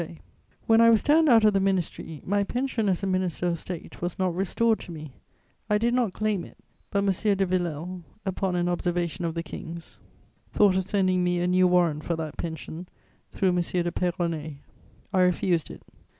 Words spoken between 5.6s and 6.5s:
I did not claim